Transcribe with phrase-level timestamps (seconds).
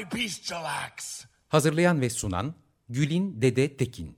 [0.00, 1.24] By bestial acts.
[1.48, 2.54] Hazırlayan ve sunan
[2.88, 4.16] Gülin Dede Tekin.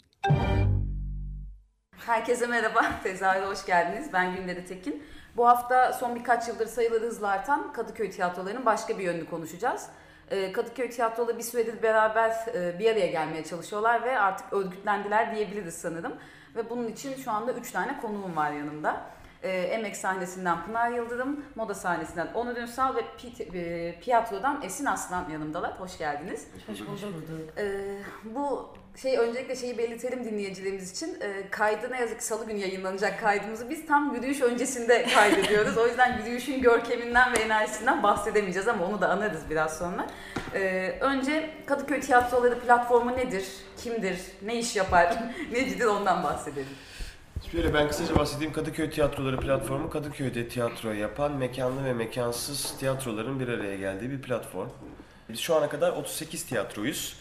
[2.06, 4.12] Herkese merhaba, tezahüre hoş geldiniz.
[4.12, 5.02] Ben Gündere Tekin.
[5.36, 9.86] Bu hafta son birkaç yıldır sayıları hızla artan Kadıköy tiyatrolarının başka bir yönünü konuşacağız.
[10.30, 15.74] Ee, Kadıköy tiyatroları bir süredir beraber e, bir araya gelmeye çalışıyorlar ve artık örgütlendiler diyebiliriz
[15.74, 16.12] sanırım.
[16.56, 19.06] Ve bunun için şu anda 3 tane konuğum var yanımda.
[19.42, 25.28] Ee, Emek sahnesinden Pınar Yıldırım, Moda sahnesinden Onur Ünsal ve pi- e, Piyatro'dan Esin Aslan
[25.30, 25.80] yanımdalar.
[25.80, 26.46] Hoş geldiniz.
[26.66, 27.58] Hoş bulduk.
[27.58, 31.18] Ee, bu şey öncelikle şeyi belirtelim dinleyicilerimiz için.
[31.22, 35.78] Ee, kaydı ne yazık ki salı günü yayınlanacak kaydımızı biz tam yürüyüş öncesinde kaydediyoruz.
[35.78, 40.06] o yüzden yürüyüşün görkeminden ve enerjisinden bahsedemeyeceğiz ama onu da anarız biraz sonra.
[40.54, 43.46] Ee, önce Kadıköy Tiyatroları platformu nedir?
[43.78, 44.18] Kimdir?
[44.42, 45.18] Ne iş yapar?
[45.52, 46.76] Necidir ondan bahsedelim.
[47.50, 48.52] Şöyle ben kısaca bahsedeyim.
[48.52, 54.68] Kadıköy Tiyatroları platformu Kadıköy'de tiyatro yapan mekanlı ve mekansız tiyatroların bir araya geldiği bir platform.
[55.28, 57.16] Biz şu ana kadar 38 tiyatroyuz.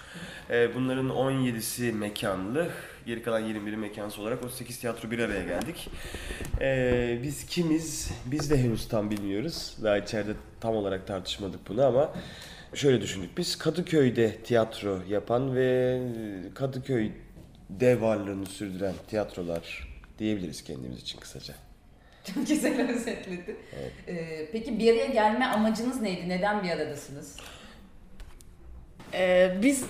[0.50, 2.68] Ee, Bunların 17'si mekanlı,
[3.06, 5.90] geri kalan 21'i mekansız olarak 38 tiyatro bir araya geldik.
[6.62, 8.12] Ee, Biz kimiz?
[8.26, 9.78] Biz de henüz tam bilmiyoruz.
[9.84, 12.14] Daha içeride tam olarak tartışmadık bunu ama
[12.74, 13.38] şöyle düşündük.
[13.38, 16.00] Biz Kadıköy'de tiyatro yapan ve
[16.56, 19.91] Kadıköy'de varlığını sürdüren tiyatrolar
[20.22, 21.54] diyebiliriz kendimiz için kısaca.
[22.34, 23.56] Çok güzel özetledi.
[24.08, 26.30] Ee, peki bir araya gelme amacınız neydi?
[26.30, 27.38] Neden bir aradasınız?
[29.14, 29.86] Ee, biz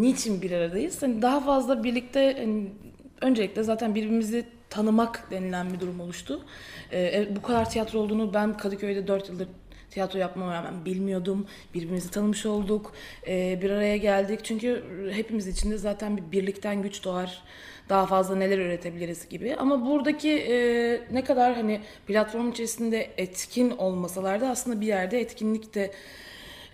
[0.00, 1.02] niçin bir aradayız?
[1.02, 2.68] Hani daha fazla birlikte hani
[3.20, 6.44] öncelikle zaten birbirimizi tanımak denilen bir durum oluştu.
[6.92, 9.48] Ee, bu kadar tiyatro olduğunu ben Kadıköy'de 4 yıldır
[9.90, 11.46] tiyatro yapmama rağmen bilmiyordum.
[11.74, 12.92] Birbirimizi tanımış olduk.
[13.26, 14.40] Ee, bir araya geldik.
[14.42, 17.42] Çünkü hepimiz içinde zaten bir birlikten güç doğar.
[17.88, 19.56] Daha fazla neler üretebiliriz gibi.
[19.56, 20.56] Ama buradaki e,
[21.10, 25.92] ne kadar hani platform içerisinde etkin olmasalar da aslında bir yerde etkinlik de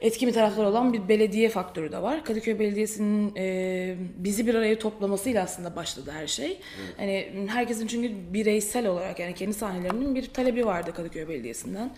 [0.02, 2.24] etkin bir taraflar olan bir belediye faktörü de var.
[2.24, 6.60] Kadıköy Belediyesi'nin e, bizi bir araya toplamasıyla aslında başladı her şey.
[6.96, 11.90] Hani herkesin çünkü bireysel olarak yani kendi sahnelerinin bir talebi vardı Kadıköy Belediyesi'nden.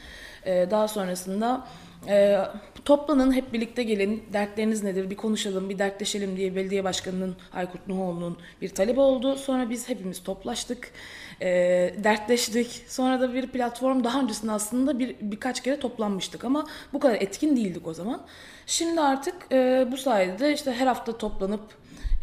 [0.46, 1.66] E, daha sonrasında
[2.08, 2.38] e,
[2.84, 8.36] toplanın hep birlikte gelin dertleriniz nedir bir konuşalım bir dertleşelim diye belediye başkanının Aykut Nuhoğlu'nun
[8.62, 9.36] bir talebi oldu.
[9.36, 10.90] Sonra biz hepimiz toplaştık.
[11.40, 11.48] E,
[12.04, 12.84] dertleştik.
[12.88, 17.56] Sonra da bir platform daha öncesinde aslında bir birkaç kere toplanmıştık ama bu kadar etkin
[17.56, 18.22] değildik o zaman.
[18.66, 21.62] Şimdi artık e, bu sayede de işte her hafta toplanıp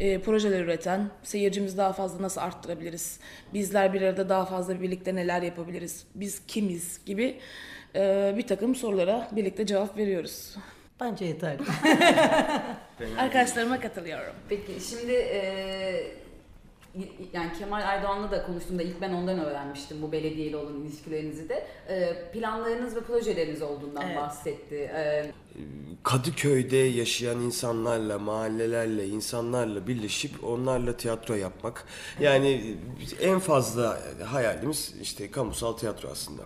[0.00, 3.18] e, projeler üreten, seyircimizi daha fazla nasıl arttırabiliriz,
[3.54, 7.38] bizler bir arada daha fazla birlikte neler yapabiliriz, biz kimiz gibi
[7.94, 10.56] e, bir takım sorulara birlikte cevap veriyoruz.
[11.00, 11.56] Bence yeter.
[13.18, 14.34] Arkadaşlarıma katılıyorum.
[14.48, 15.40] Peki şimdi e,
[17.32, 21.66] yani Kemal Aydoğan'la da konuştuğumda ilk ben ondan öğrenmiştim bu belediyeyle olan ilişkilerinizi de.
[21.88, 24.16] E, planlarınız ve projeleriniz olduğundan Evet.
[24.16, 24.76] bahsetti.
[24.76, 25.30] E,
[26.02, 31.84] Kadıköy'de yaşayan insanlarla, mahallelerle, insanlarla birleşip onlarla tiyatro yapmak.
[32.20, 32.76] Yani
[33.20, 36.42] en fazla hayalimiz işte kamusal tiyatro aslında.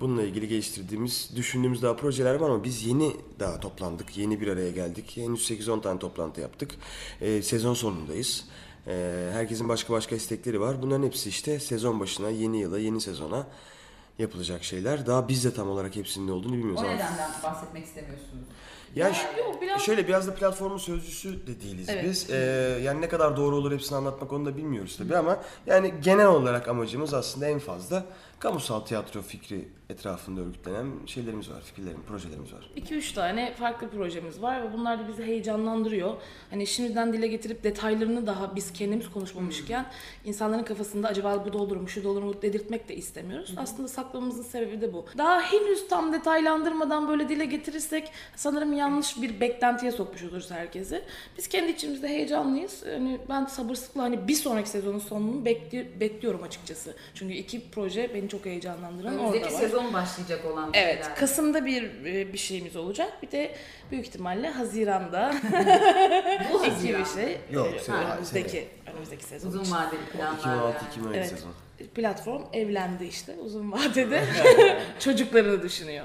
[0.00, 4.70] Bununla ilgili geliştirdiğimiz, düşündüğümüz daha projeler var ama biz yeni daha toplandık, yeni bir araya
[4.70, 5.12] geldik.
[5.16, 6.74] Henüz 8-10 tane toplantı yaptık.
[7.20, 8.44] Ee, sezon sonundayız.
[8.86, 10.82] Ee, herkesin başka başka istekleri var.
[10.82, 13.46] Bunların hepsi işte sezon başına, yeni yıla, yeni sezona
[14.18, 15.06] yapılacak şeyler.
[15.06, 16.80] Daha biz de tam olarak hepsinin ne olduğunu bilmiyoruz.
[16.80, 18.44] o nedenden bahsetmek istemiyorsunuz.
[18.94, 22.04] ya Ya ş- yok, biraz- şöyle biraz da platformun sözcüsü de değiliz Evet.
[22.04, 22.30] biz.
[22.30, 22.34] Ee,
[22.84, 26.68] yani ne kadar doğru olur hepsini anlatmak onu da bilmiyoruz tabii ama yani genel olarak
[26.68, 28.06] amacımız aslında en fazla
[28.38, 32.70] kamusal tiyatro fikri etrafında örgütlenen şeylerimiz var, fikirlerimiz, projelerimiz var.
[32.76, 36.14] 2-3 tane farklı projemiz var ve bunlar da bizi heyecanlandırıyor.
[36.50, 39.86] Hani şimdiden dile getirip detaylarını daha biz kendimiz konuşmamışken
[40.24, 43.54] insanların kafasında acaba bu da olur mu, şu da olur mu dedirtmek de istemiyoruz.
[43.56, 45.06] Aslında saklamamızın sebebi de bu.
[45.18, 51.02] Daha henüz tam detaylandırmadan böyle dile getirirsek sanırım yanlış bir beklentiye sokmuş oluruz herkesi.
[51.38, 52.82] Biz kendi içimizde heyecanlıyız.
[52.94, 56.94] Hani ben sabırsızlıkla hani bir sonraki sezonun sonunu bekli- bekliyorum açıkçası.
[57.14, 59.60] Çünkü iki proje beni çok heyecanlandıran orada Önümüzdeki var.
[59.74, 61.16] Sezon başlayacak olan Evet, şeyler.
[61.16, 63.12] Kasım'da bir e, bir şeyimiz olacak.
[63.22, 63.54] Bir de
[63.90, 65.34] büyük ihtimalle Haziran'da
[66.52, 67.00] Bu iki Haziran.
[67.00, 67.38] bir şey.
[67.52, 69.48] Yok, e, sene- önümüzdeki önümüzdeki sezon.
[69.48, 70.72] Uzun vadeli planlar.
[70.72, 71.28] 2016-2017 Evet.
[71.28, 71.52] sezon.
[71.94, 74.24] Platform evlendi işte uzun vadede.
[75.00, 76.04] Çocuklarını düşünüyor.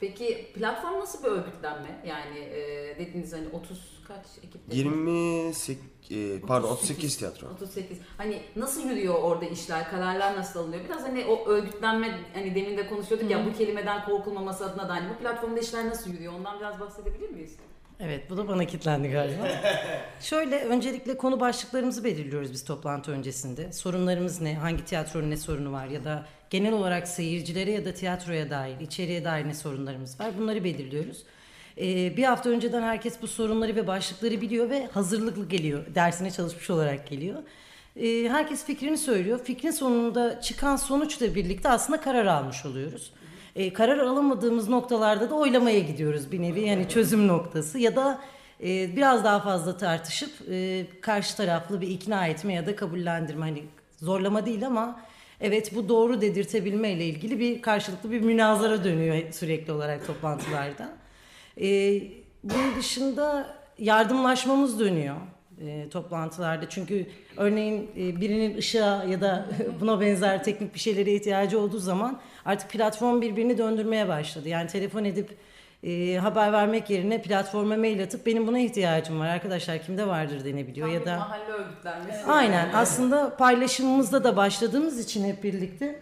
[0.00, 1.88] Peki platform nasıl bir örgütlenme?
[2.06, 2.60] Yani e,
[2.98, 4.60] dediğiniz hani 30 kaç ekip?
[4.72, 5.78] 28
[6.10, 7.46] e, pardon 38 tiyatro.
[7.46, 7.98] 38.
[8.16, 9.90] Hani nasıl yürüyor orada işler?
[9.90, 10.84] Kararlar nasıl alınıyor?
[10.84, 15.10] Biraz hani o örgütlenme hani demin de konuşuyorduk ya bu kelimeden korkulmaması adına da hani
[15.10, 16.32] bu platformda işler nasıl yürüyor?
[16.32, 17.56] Ondan biraz bahsedebilir miyiz?
[18.00, 19.48] Evet bu da bana kilitlendi galiba.
[20.20, 23.72] Şöyle öncelikle konu başlıklarımızı belirliyoruz biz toplantı öncesinde.
[23.72, 28.50] Sorunlarımız ne, hangi tiyatronun ne sorunu var ya da genel olarak seyircilere ya da tiyatroya
[28.50, 31.22] dair, içeriye dair ne sorunlarımız var bunları belirliyoruz.
[31.78, 35.84] Ee, bir hafta önceden herkes bu sorunları ve başlıkları biliyor ve hazırlıklı geliyor.
[35.94, 37.42] Dersine çalışmış olarak geliyor.
[37.96, 39.40] Ee, herkes fikrini söylüyor.
[39.44, 43.12] Fikrin sonunda çıkan sonuçla birlikte aslında karar almış oluyoruz.
[43.56, 48.20] E, karar alamadığımız noktalarda da oylamaya gidiyoruz bir nevi yani çözüm noktası ya da
[48.62, 53.64] e, biraz daha fazla tartışıp e, karşı taraflı bir ikna etme ya da kabullendirme hani
[53.96, 55.00] zorlama değil ama
[55.40, 60.92] evet bu doğru dedirtebilme ile ilgili bir karşılıklı bir münazara dönüyor sürekli olarak toplantılarda.
[61.60, 62.00] E,
[62.44, 65.16] bunun dışında yardımlaşmamız dönüyor
[65.60, 66.68] e, toplantılarda.
[66.68, 67.06] Çünkü
[67.36, 69.46] örneğin e, birinin ışığa ya da
[69.80, 74.48] buna benzer teknik bir şeylere ihtiyacı olduğu zaman artık platform birbirini döndürmeye başladı.
[74.48, 75.36] Yani telefon edip
[75.82, 80.86] e, haber vermek yerine platforma mail atıp benim buna ihtiyacım var arkadaşlar kimde vardır denebiliyor
[80.86, 82.24] Tam ya da mahalle örgütlenmesi.
[82.26, 86.00] aynen aslında paylaşımımızda da başladığımız için hep birlikte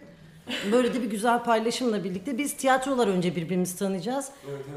[0.71, 4.29] Böyle de bir güzel paylaşımla birlikte biz tiyatrolar önce birbirimizi tanıyacağız.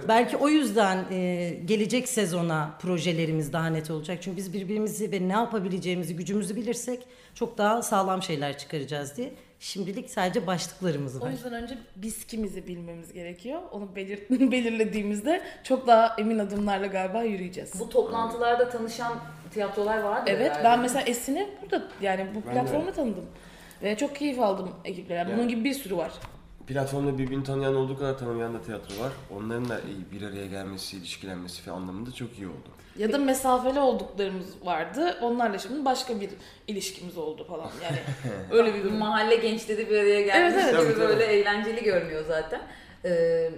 [0.09, 4.19] Belki o yüzden e, gelecek sezona projelerimiz daha net olacak.
[4.23, 7.03] Çünkü biz birbirimizi ve ne yapabileceğimizi, gücümüzü bilirsek
[7.35, 9.33] çok daha sağlam şeyler çıkaracağız diye.
[9.63, 11.31] Şimdilik sadece başlıklarımız O var.
[11.31, 13.61] yüzden önce biz kimizi bilmemiz gerekiyor.
[13.73, 17.81] Onu belir- belirlediğimizde çok daha emin adımlarla galiba yürüyeceğiz.
[17.81, 19.13] Bu toplantılarda tanışan
[19.51, 20.25] tiyatrolar vardı.
[20.31, 20.65] Evet herhalde.
[20.65, 23.25] ben mesela Esin'i burada yani bu platformda tanıdım.
[23.83, 25.15] Ve çok keyif aldım ekiple.
[25.15, 26.13] Yani bunun gibi bir sürü var.
[26.67, 29.13] Platformda birbirini tanıyan olduğu kadar tanımayan da tiyatro var.
[29.37, 32.69] Onların da e, bir araya gelmesi, ilişkilenmesi falan anlamında çok iyi oldu.
[32.99, 35.19] Ya da mesafeli olduklarımız vardı.
[35.23, 36.31] Onlarla şimdi başka bir
[36.69, 37.71] ilişkimiz oldu falan.
[37.85, 37.99] Yani
[38.51, 38.97] öyle bir durum.
[38.97, 40.81] mahalle gençleri bir araya gelmiş Evet, evet.
[40.81, 41.09] gibi Tabii, tabii.
[41.09, 42.63] böyle eğlenceli görünüyor zaten.
[43.05, 43.51] Ee,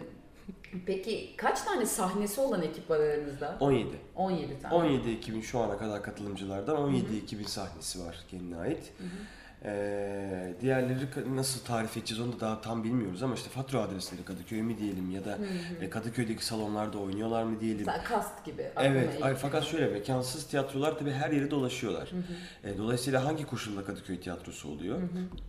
[0.86, 3.56] peki kaç tane sahnesi olan ekip var aranızda?
[3.60, 3.88] 17.
[4.16, 4.74] 17 tane.
[4.74, 8.92] 17 ekibin şu ana kadar katılımcılardan 17 ekibin sahnesi var kendine ait.
[9.66, 10.99] Ee, diğerleri
[11.37, 15.11] nasıl tarif edeceğiz onu da daha tam bilmiyoruz ama işte fatura adresleri Kadıköy mi diyelim
[15.11, 15.38] ya da
[15.81, 17.87] e, Kadıköy'deki salonlarda oynuyorlar mı diyelim.
[18.05, 18.66] Kast gibi.
[18.76, 22.11] Evet, ay, fakat şöyle mekansız tiyatrolar tabii her yere dolaşıyorlar.
[22.64, 24.99] E, dolayısıyla hangi koşulda Kadıköy tiyatrosu oluyor?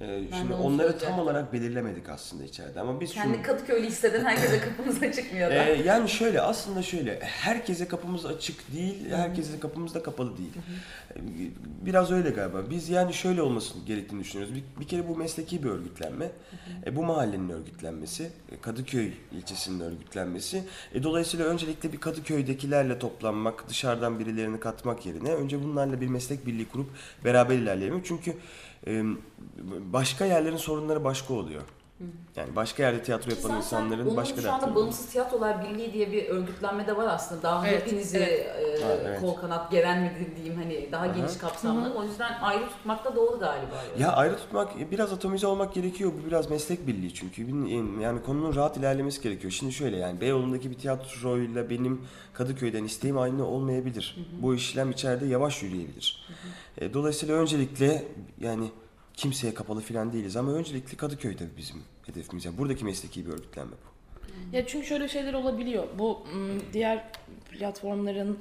[0.01, 3.44] E, şimdi onları tam olarak belirlemedik aslında içeride ama biz Kendi şunu...
[3.44, 5.53] Kadıköylü hisseden herkese kapımız açık mı ya da?
[5.53, 10.53] E, yani şöyle aslında şöyle herkese kapımız açık değil, herkese kapımız da kapalı değil.
[11.15, 11.19] E,
[11.85, 12.69] Biraz öyle galiba.
[12.69, 14.55] Biz yani şöyle olmasını gerektiğini düşünüyoruz.
[14.55, 16.31] Bir, bir kere bu mesleki bir örgütlenme.
[16.85, 20.63] E, bu mahallenin örgütlenmesi, e, Kadıköy ilçesinin örgütlenmesi.
[20.93, 26.65] E, dolayısıyla öncelikle bir Kadıköy'dekilerle toplanmak, dışarıdan birilerini katmak yerine önce bunlarla bir meslek birliği
[26.65, 26.89] kurup
[27.23, 28.01] beraber ilerleyelim.
[28.03, 28.33] Çünkü
[28.87, 29.03] e,
[29.93, 31.61] başka yerlerin sorunları başka oluyor.
[32.36, 35.94] Yani başka yerde tiyatro yapan Zaten insanların onun başka şu anda dertleri Bağımsız Tiyatrolar Birliği
[35.94, 37.44] diye bir örgütlenme de var aslında.
[37.44, 38.81] Daha Evet, hepinizi evet.
[38.81, 39.21] e, Ha, evet.
[39.21, 41.94] kol kanat geren mi diyeyim hani daha geniş kapsamlı.
[41.94, 43.75] O yüzden ayrı tutmak da doğru galiba.
[44.00, 46.12] Ya ayrı tutmak, biraz atomize olmak gerekiyor.
[46.22, 47.41] Bu biraz meslek birliği çünkü.
[48.01, 49.51] Yani konunun rahat ilerlemesi gerekiyor.
[49.51, 52.01] Şimdi şöyle yani Beyoğlu'ndaki bir tiyatroyla benim
[52.34, 54.17] Kadıköy'den isteğim aynı olmayabilir.
[54.41, 56.25] Bu işlem içeride yavaş yürüyebilir.
[56.77, 58.03] E, Dolayısıyla öncelikle
[58.39, 58.72] yani
[59.17, 62.45] kimseye kapalı falan değiliz ama öncelikle Kadıköy tabii bizim hedefimiz.
[62.45, 63.95] Yani buradaki mesleki bir örgütlenme bu.
[64.55, 65.88] Ya çünkü şöyle şeyler olabiliyor.
[66.00, 66.27] Bu
[66.74, 67.03] diğer
[67.51, 68.39] platformların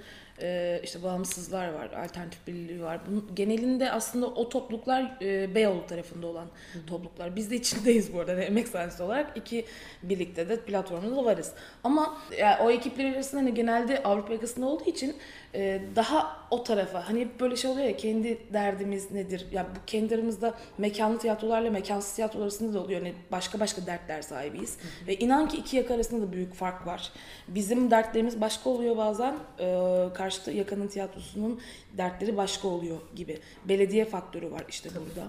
[0.82, 3.00] işte bağımsızlar var, alternatif birliği var.
[3.10, 5.20] Bunun genelinde aslında o topluluklar
[5.54, 6.46] Beyoğlu tarafında olan
[6.86, 7.36] topluluklar.
[7.36, 9.36] Biz de içindeyiz bu arada hani emek sahnesi olarak.
[9.36, 9.64] iki
[10.02, 11.52] birlikte de platformda da varız.
[11.84, 15.16] Ama yani o ekipler arasında hani genelde Avrupa yakasında olduğu için
[15.54, 19.46] e, daha o tarafa hani hep böyle şey oluyor ya kendi derdimiz nedir?
[19.52, 23.00] Ya bu kendi aramızda mekanlı tiyatrolarla mekansız tiyatrolar arasında da oluyor.
[23.00, 24.78] Yani başka başka dertler sahibiyiz.
[25.06, 27.12] Ve inan ki iki yaka arasında da büyük fark var.
[27.48, 29.36] Bizim dertlerimiz başka oluyor bazen.
[29.58, 31.60] E, karşıda yakanın tiyatrosunun
[31.92, 33.38] dertleri başka oluyor gibi.
[33.64, 35.28] Belediye faktörü var işte burada.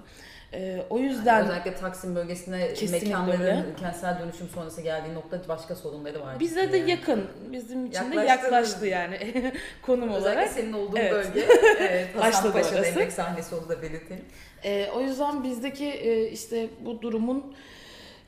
[0.55, 3.65] E, o yüzden Özellikle Taksim bölgesine Kesinlikle mekanların öyle.
[3.79, 6.39] kentsel dönüşüm sonrası geldiği nokta başka sorunları var.
[6.39, 6.91] bize de Yani.
[6.91, 7.23] yakın.
[7.51, 8.27] Bizim için de Yaklaştı.
[8.45, 9.17] yaklaştı yani
[9.81, 10.49] konum Özellikle olarak.
[10.51, 11.11] senin olduğun Evet.
[11.11, 11.45] bölge.
[11.79, 12.89] Evet, Başta da Hasanpaşa'da orası.
[12.99, 14.25] emek sahnesi onu da belirtelim.
[14.63, 17.55] Ee, o yüzden bizdeki e, işte bu durumun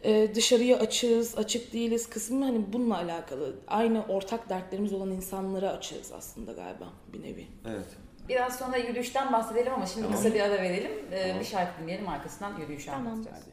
[0.04, 3.56] e, dışarıya açığız, açık değiliz kısmı hani bununla alakalı.
[3.68, 7.46] Aynı ortak dertlerimiz olan insanlara açığız aslında galiba bir nevi.
[7.70, 7.86] Evet.
[8.30, 10.92] Biraz sonra yürüyüşten bahsedelim ama şimdi kısa bir ara verelim.
[11.12, 13.08] Ee, Bir şarkı dinleyelim arkasından yürüyüşü Tamam.
[13.08, 13.44] anlatacağız.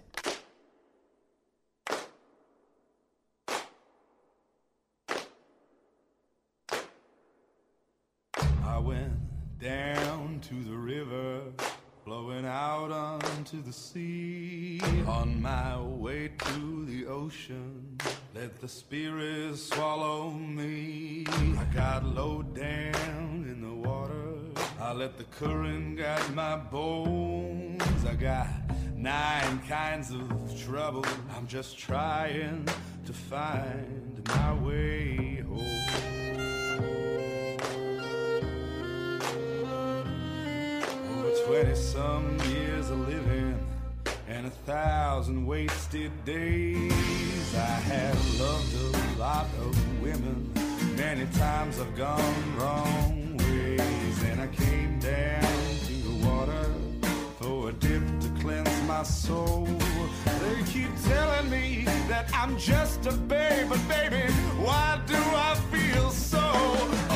[8.62, 9.12] I went
[9.60, 11.40] down to the river,
[12.04, 14.78] flowing out onto the sea.
[15.06, 17.96] On my way to the ocean,
[18.34, 21.24] let the spirits swallow me.
[21.28, 24.03] I got low down in the water,
[24.96, 27.82] let the current guide my bones.
[28.08, 28.46] I got
[28.96, 31.04] nine kinds of trouble,
[31.36, 32.68] I'm just trying
[33.04, 35.58] to find my way home.
[41.10, 43.58] Over 20 some years of living
[44.28, 47.54] and a thousand wasted days.
[47.56, 50.52] I have loved a lot of women.
[50.96, 52.93] Many times I've gone wrong
[62.26, 67.13] that I'm just a baby, baby, why do I feel so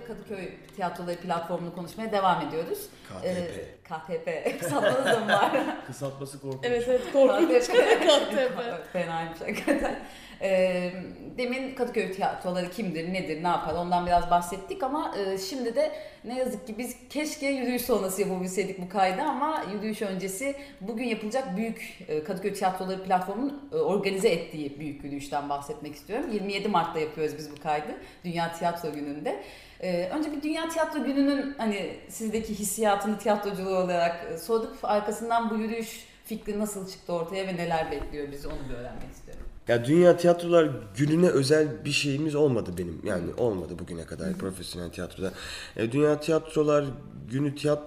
[0.00, 2.88] bölümlerde Kadıköy Tiyatroları platformunu konuşmaya devam ediyoruz.
[3.08, 3.24] KTP.
[3.24, 4.60] Ee, KTP.
[4.60, 5.52] Kısaltmanız da mı var?
[5.86, 6.64] Kısaltması korkunç.
[6.64, 7.66] Evet evet korkunç.
[7.66, 8.92] KTP.
[8.92, 9.98] Fenaymış hakikaten.
[10.42, 10.92] Ee,
[11.38, 15.92] demin Kadıköy tiyatroları kimdir, nedir, ne yapar ondan biraz bahsettik ama e, şimdi de
[16.24, 21.56] ne yazık ki biz keşke yürüyüş sonrası yapabilseydik bu kaydı ama yürüyüş öncesi bugün yapılacak
[21.56, 26.30] büyük e, Kadıköy Tiyatroları platformunun e, organize ettiği büyük yürüyüşten bahsetmek istiyorum.
[26.32, 27.92] 27 Mart'ta yapıyoruz biz bu kaydı.
[28.24, 29.42] Dünya Tiyatro Günü'nde.
[29.82, 35.54] Ee, önce bir Dünya Tiyatro Günü'nün hani sizdeki hissiyatını tiyatrocular olarak e, sorup arkasından bu
[35.54, 39.49] yürüyüş fikri nasıl çıktı ortaya ve neler bekliyor bizi onu bir öğrenmek istiyorum.
[39.70, 42.98] Ya Dünya Tiyatrolar Günü'ne özel bir şeyimiz olmadı benim.
[43.04, 45.32] Yani olmadı bugüne kadar profesyonel tiyatroda.
[45.76, 46.84] E, Dünya Tiyatrolar
[47.30, 47.82] Günü tiyat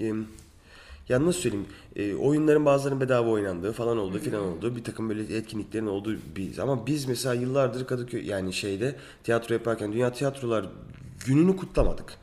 [0.00, 0.12] e,
[1.08, 1.66] ya nasıl söyleyeyim?
[1.96, 4.76] E, oyunların bazılarının bedava oynandığı falan oldu filan oldu.
[4.76, 9.92] Bir takım böyle etkinliklerin olduğu biz ama biz mesela yıllardır Kadıköy yani şeyde tiyatro yaparken
[9.92, 10.66] Dünya Tiyatrolar
[11.26, 12.19] Günü'nü kutlamadık.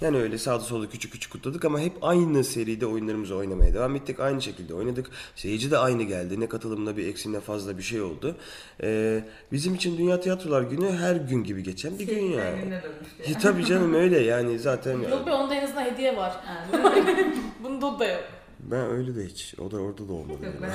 [0.00, 4.20] Yani öyle sağda solda küçük küçük kutladık ama hep aynı seride oyunlarımızı oynamaya devam ettik.
[4.20, 5.10] Aynı şekilde oynadık.
[5.36, 6.40] Seyirci de aynı geldi.
[6.40, 8.36] Ne katılımda bir eksi ne fazla bir şey oldu.
[8.82, 12.80] Ee, bizim için Dünya Tiyatrolar Günü her gün gibi geçen bir gün yani.
[13.28, 15.00] Ya, tabii canım öyle yani zaten.
[15.00, 16.32] Yok be onda en azından hediye var.
[17.62, 18.24] Bunda da yok.
[18.60, 19.54] Ben öyle de hiç.
[19.58, 20.38] O da orada da olmadı.
[20.44, 20.72] Yok, yani.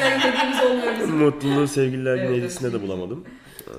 [0.00, 0.20] ben
[1.02, 1.06] de.
[1.06, 3.24] Mutluluğu sevgililer günü Evet, hediyesinde de bulamadım.
[3.68, 3.70] Ee,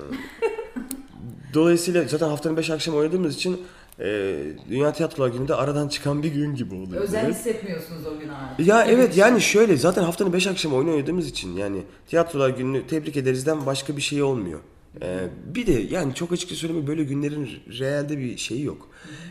[1.54, 3.62] Dolayısıyla zaten haftanın 5 akşam oynadığımız için
[4.00, 4.38] e,
[4.70, 7.02] Dünya Tiyatrolar Günü de aradan çıkan bir gün gibi oluyor.
[7.02, 7.34] Özel Evet.
[7.34, 8.64] hissetmiyorsunuz o gün abi.
[8.68, 9.20] Ya Gibi evet şey.
[9.20, 13.96] yani şöyle zaten haftanın 5 akşam oyun oynadığımız için yani tiyatrolar gününü tebrik ederizden başka
[13.96, 14.60] bir şey olmuyor.
[15.02, 18.88] Ee, bir de yani çok açıkça söyleyeyim böyle günlerin realde bir şeyi yok.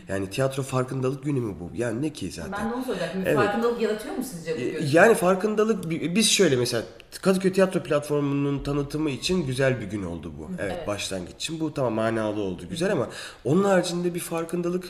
[0.08, 1.70] Yani tiyatro farkındalık günü mü bu?
[1.74, 2.52] Yani ne ki zaten?
[2.52, 3.22] Ben de onu soracaktım.
[3.26, 3.36] Evet.
[3.36, 4.86] farkındalık yaratıyor mu sizce bu Ee, gün?
[4.92, 6.82] Yani farkındalık bi- biz şöyle mesela
[7.22, 10.46] Kadıköy Tiyatro Platformu'nun tanıtımı için güzel bir gün oldu bu.
[10.58, 10.86] Evet, Evet.
[10.88, 13.08] başlangıç için bu tamam manalı oldu güzel ama
[13.44, 14.84] onun haricinde bir farkındalık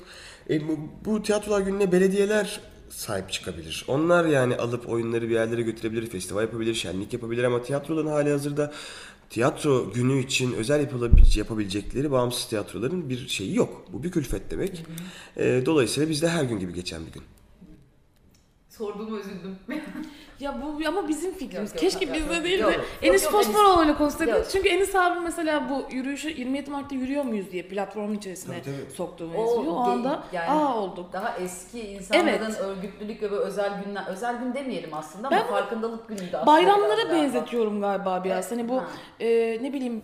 [0.50, 2.60] e, bu, bu tiyatrolar gününe belediyeler
[2.90, 3.84] sahip çıkabilir.
[3.88, 8.72] Onlar yani alıp oyunları bir yerlere götürebilir, festival yapabilir, şenlik yapabilir ama tiyatroların hali hazırda
[9.32, 13.84] tiyatro günü için özel yapılabilecek, yapabilecekleri bağımsız tiyatroların bir şeyi yok.
[13.92, 14.84] Bu bir külfet demek.
[15.36, 17.22] E, dolayısıyla bizde her gün gibi geçen bir gün.
[18.78, 19.58] Sorduğumu üzüldüm.
[20.40, 21.70] Ya bu ama bizim fikrimiz.
[21.74, 22.44] Yok, yok, Keşke yok, bizde yok.
[22.44, 24.50] değil de Yok, Enis Fosforoğlu'yla konuşsaydık.
[24.50, 28.94] Çünkü Enis abi mesela bu yürüyüşü 27 Mart'ta yürüyor muyuz diye platformun içerisine Tabii, tabii.
[28.94, 29.72] soktuğu O yazıyor.
[29.72, 31.12] O anda yani- aa olduk.
[31.12, 32.60] Daha eski insanların Evet.
[32.60, 36.46] örgütlülük ve böyle özel günler, özel gün demeyelim aslında Ben ama farkındalık günüydü aslında.
[36.46, 38.50] Bayramlara benzetiyorum galiba biraz.
[38.52, 38.86] Hani bu Ha.
[39.20, 40.02] e, ne bileyim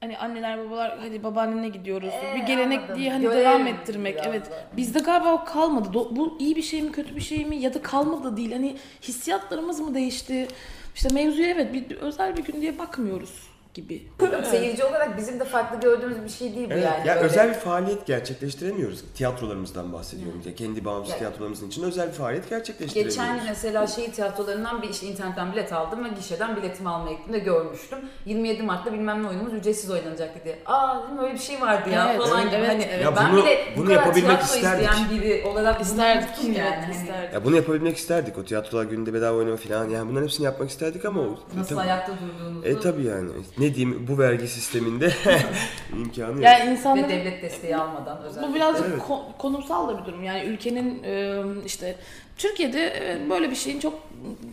[0.00, 2.08] hani anneler babalar hadi babaannene gidiyoruz.
[2.14, 2.96] Ee, bir gelenek anladım.
[2.96, 4.14] diye hani Görev devam ettirmek.
[4.14, 4.50] biraz Evet.
[4.50, 4.76] da.
[4.76, 5.88] Bizde galiba o kalmadı.
[5.88, 8.52] Do- Bu iyi bir şey mi kötü bir şey mi ya da kalmadı değil.
[8.52, 10.48] Hani hissiyatlarımız mı değişti?
[10.94, 14.02] İşte mevzuya evet bir özel bir gün diye bakmıyoruz gibi.
[14.50, 17.08] Seyirci olarak bizim de farklı gördüğümüz bir şey değil bu Evet, yani.
[17.08, 19.04] ya Böyle- özel bir faaliyet gerçekleştiremiyoruz.
[19.14, 20.42] Tiyatrolarımızdan bahsediyorum.
[20.46, 21.18] Ya kendi bağımsız Evet.
[21.18, 23.16] tiyatrolarımızın için özel bir faaliyet gerçekleştiremiyoruz.
[23.18, 27.38] Geçen mesela şehir tiyatrolarından bir işte internetten bilet aldım ve gişeden biletimi almaya gittim de
[27.38, 27.98] görmüştüm.
[28.26, 30.58] 27 Mart'ta bilmem ne oyunumuz ücretsiz oynanacaktı diye.
[30.66, 32.60] Aa dedim öyle bir şey vardı ya Evet, falan evet, gibi.
[32.60, 33.04] evet, hani evet.
[33.04, 34.88] Ya ben bunu- bile bu bunu kadar yapabilmek isterdik.
[35.10, 36.58] biri olarak İsterdik yani.
[36.58, 36.94] yani.
[36.94, 37.34] İsterdik.
[37.34, 38.38] Ya bunu yapabilmek isterdik.
[38.38, 39.88] O tiyatrolar gününde bedava oynama falan.
[39.88, 41.22] Yani bunların hepsini yapmak isterdik ama
[41.56, 43.30] nasıl tabii- ayakta durduğunuzu E tabi yani.
[43.58, 45.12] Ne diyeyim bu vergi sisteminde
[45.96, 46.42] imkanı yok.
[46.42, 48.50] Yani ve insanların devlet desteği almadan özellikle.
[48.50, 49.02] Bu birazcık Evet.
[49.02, 50.24] ko- konumsal da bir durum.
[50.24, 51.96] Yani ülkenin e, işte
[52.36, 53.94] Türkiye'de e, böyle bir şeyin çok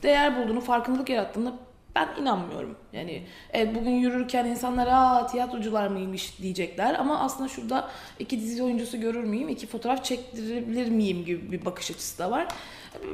[0.04, 1.54] değer bulduğunu, farkındalık yarattığını
[1.96, 2.76] ben inanmıyorum.
[2.94, 7.90] Yani evet bugün yürürken insanlar aa tiyatrocular mıymış diyecekler ama aslında şurada
[8.20, 12.48] iki dizi oyuncusu görür müyüm, iki fotoğraf çektirebilir miyim gibi bir bakış açısı da var.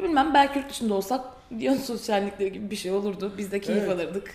[0.04, 1.22] Bilmem belki yurt dışında olsak
[1.60, 3.34] Dionysos şenlikleri gibi bir şey olurdu.
[3.38, 3.92] Biz de keyif Evet.
[3.92, 4.34] alırdık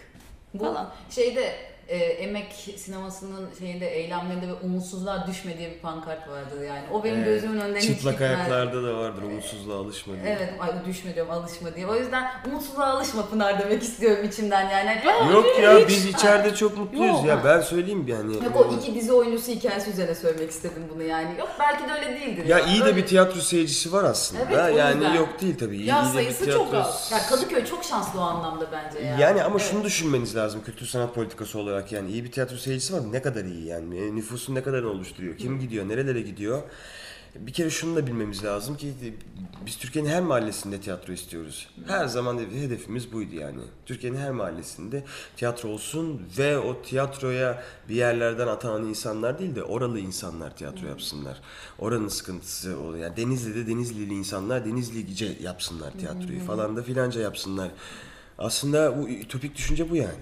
[0.60, 0.92] Bu falan.
[1.10, 1.54] şeyde
[1.88, 6.82] e, emek sinemasının şeyinde eylemlerinde ve umutsuzluğa düşme diye bir pankart vardır yani.
[6.92, 7.26] O benim Evet.
[7.26, 10.24] gözümün önünden hiç Çıplak ayaklarda da vardır umutsuzluğa alışma diye.
[10.38, 11.86] Evet, ay düşme diyorum alışma diye.
[11.86, 15.00] O yüzden umutsuzluğa alışma Pınar demek istiyorum içimden yani.
[15.04, 15.88] Hani- Yok ya Hiç.
[15.88, 17.26] biz içeride çok mutluyuz Yok.
[17.26, 17.40] ya.
[17.44, 18.34] Ben söyleyeyim yani.
[18.34, 21.38] Yok o iki dizi oyuncusu hikayesi üzerine söylemek istedim bunu yani.
[21.38, 22.46] Yok belki de öyle değildir.
[22.46, 24.42] Ya iyi de bir tiyatro seyircisi var aslında.
[24.50, 25.14] Evet, o yani yüzden.
[25.14, 25.76] yok değil tabii.
[25.76, 27.12] İyi, Ya iyi sayısı çok tiyatro- az.
[27.12, 29.16] Ya Kadıköy çok şanslı o anlamda bence ya.
[29.18, 29.70] Yani ama Evet.
[29.70, 33.44] şunu düşünmeniz lazım kültür sanat politikası olarak yani iyi bir tiyatro seyircisi var ne kadar
[33.44, 36.62] iyi yani E, nüfusun ne kadarını oluşturuyor kim gidiyor nerelere gidiyor
[37.46, 39.08] bir kere şunu da bilmemiz lazım ki e,
[39.66, 41.68] biz Türkiye'nin her mahallesinde tiyatro istiyoruz.
[41.86, 43.58] Her zaman de- hedefimiz buydu yani.
[43.86, 45.04] Türkiye'nin her mahallesinde
[45.36, 51.40] tiyatro olsun ve o tiyatroya bir yerlerden atanan insanlar değil de oralı insanlar tiyatro yapsınlar.
[51.78, 53.04] Oranın sıkıntısı oluyor.
[53.04, 57.68] Yani Denizli'de Denizlili insanlar Denizlice yapsınlar tiyatroyu falan da filanca yapsınlar.
[58.38, 60.18] Aslında bu ütopik düşünce bu yani.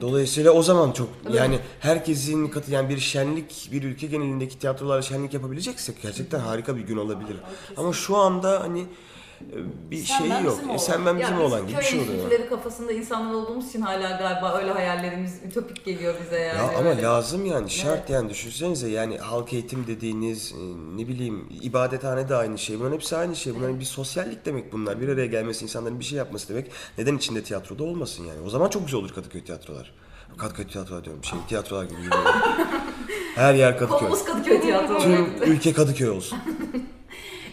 [0.00, 5.34] Dolayısıyla o zaman çok yani herkesin katı yani bir şenlik bir ülke genelindeki tiyatrolarla şenlik
[5.34, 7.36] yapabileceksek gerçekten harika bir gün olabilir.
[7.76, 8.86] Ama şu anda hani
[9.90, 10.60] bir Sen şey ben yok.
[10.74, 12.14] E, sen ben bizim Ya biz olan gibi bir köy şey oluyor.
[12.14, 16.58] enstitüleri kafasında insanlar olduğumuz için hala galiba öyle hayallerimiz ütopik geliyor bize yani.
[16.58, 17.02] Ya ama öyle.
[17.02, 20.62] lazım yani şart yani düşünsenize yani halk eğitim dediğiniz e,
[20.96, 22.78] ne bileyim ibadethane de aynı şey.
[22.80, 23.54] Bunların hepsi aynı şey.
[23.54, 25.00] Bunların bir sosyallik demek bunlar.
[25.00, 26.70] Bir araya gelmesi, insanların bir şey yapması demek.
[26.98, 28.40] Neden içinde tiyatroda olmasın yani?
[28.46, 29.92] O zaman çok güzel olur Kadıköy tiyatrolar.
[30.38, 31.24] Kadıköy tiyatrolar diyorum.
[31.24, 31.96] Şey tiyatrolar gibi.
[33.34, 33.98] Her yer Kadıköy.
[33.98, 35.02] Konumuz Kadıköy Tiyatroları.
[35.02, 36.38] Tüm ülke Kadıköy olsun.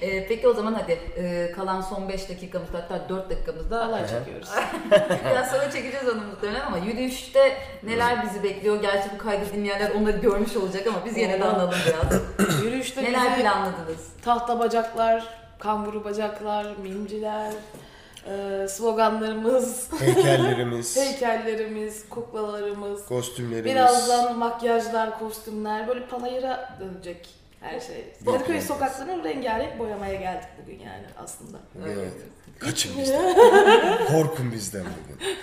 [0.04, 4.50] Ee, peki o zaman hadi e, kalan son 5 dakikamızda hatta 4 dakikamızda Halay çekiyoruz.
[5.32, 8.82] biraz sonra çekeceğiz onu muhtemelen ama yürüyüşte neler bizi bekliyor?
[8.82, 12.22] Gerçi bu kaydı dinleyenler onları görmüş olacak ama biz yine de anlatalım biraz.
[12.64, 14.08] Yürüyüşte neler bize planladınız?
[14.26, 15.28] tahta bacaklar,
[15.60, 17.52] kanguru bacaklar, mimciler,
[18.28, 23.72] e, sloganlarımız, Heykellerimiz, heykellerimiz, kuklalarımız, kostümlerimiz.
[23.72, 28.14] birazdan makyajlar, kostümler böyle panayıra dönecek her şey.
[28.26, 31.58] Kadıköy sokaklarını rengarenk boyamaya geldik bugün yani aslında.
[31.86, 32.14] Evet.
[32.60, 34.06] Kaçın bizden.
[34.08, 35.36] Korkun bizden bugün.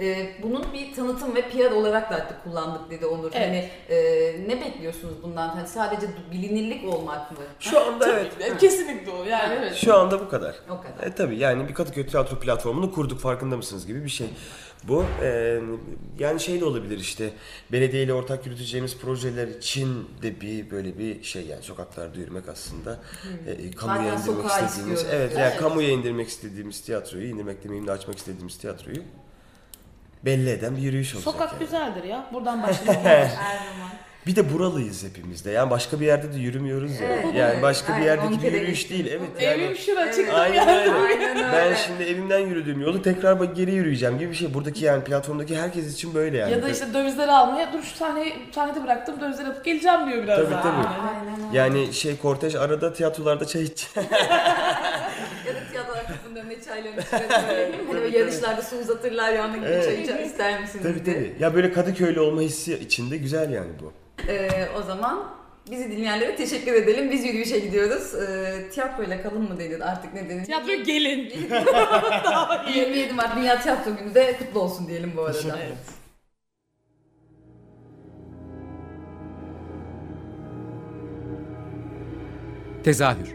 [0.00, 3.30] Ee, bunun bir tanıtım ve PR olarak da artık kullandık dedi Onur.
[3.34, 3.46] Evet.
[3.46, 5.48] Hani e, ne bekliyorsunuz bundan?
[5.48, 7.38] Hani sadece bilinirlik olmak mı?
[7.60, 8.58] Şu anda evet.
[8.60, 9.74] Kesinlikle o yani evet.
[9.74, 10.54] Şu anda bu kadar.
[10.70, 11.06] O kadar.
[11.06, 14.26] E tabii yani bir Kadıköy tiyatro platformunu kurduk farkında mısınız gibi bir şey.
[14.84, 15.60] Bu e,
[16.18, 17.30] yani şey de olabilir işte
[17.72, 22.98] belediyeyle ortak yürüteceğimiz projeler için de bir böyle bir şey yani sokaklarda yürümek aslında
[23.46, 25.06] e, kamuya Zaten indirmek istediğimiz istiyoruz.
[25.12, 29.02] evet yani kamuya indirmek istediğimiz tiyatroyu indirmek demeyeyim de açmak istediğimiz tiyatroyu
[30.24, 31.32] belli eden bir yürüyüş olacak.
[31.32, 31.60] Sokak yani.
[31.60, 32.26] güzeldir ya.
[32.32, 33.04] Buradan başlayalım.
[33.04, 33.90] Her zaman.
[34.26, 35.50] Bir de buralıyız hepimiz de.
[35.50, 37.08] Yani başka bir yerde de yürümüyoruz ya.
[37.08, 37.62] Evet, yani evet.
[37.62, 39.06] başka bir Aynen, yerdeki bir yürüyüş değil.
[39.06, 39.62] Evet yani.
[39.62, 40.90] Evim şura çıktım Aynen yani.
[41.06, 41.52] Aynen öyle.
[41.52, 44.54] Ben şimdi evimden yürüdüğüm yolu tekrar bak geri yürüyeceğim gibi bir şey.
[44.54, 46.52] Buradaki yani platformdaki herkes için böyle yani.
[46.52, 50.38] Ya da işte dövizleri almaya dur şu sahneyi sahnede bıraktım dövizleri alıp geleceğim diyor biraz
[50.38, 50.62] Tabii, daha.
[50.62, 50.76] tabii.
[51.46, 51.58] Öyle.
[51.58, 53.90] Yani şey kortej arada tiyatrolarda çay içecek.
[55.46, 57.00] Ya da tiyatrolar kapının önüne çaylarını
[57.88, 59.84] hani böyle yarışlarda su uzatırlar ya onun gibi Evet.
[59.84, 61.16] çay içer ister misiniz tabii diye.
[61.16, 61.34] tabii.
[61.40, 63.92] Ya böyle Kadıköylü olma hissi içinde güzel yani bu.
[64.28, 65.24] Ee, o zaman
[65.70, 67.10] bizi dinleyenlere teşekkür edelim.
[67.10, 68.14] Biz yürüyüşe gidiyoruz.
[68.14, 70.44] Ee, tiyatroyla kalın mı denir artık ne denir?
[70.44, 71.32] Tiyatro gelin.
[72.74, 75.58] 27 Mart Dünya Tiyatro Günü de kutlu olsun diyelim bu arada.
[75.66, 75.76] Evet.
[82.84, 83.34] Tezahür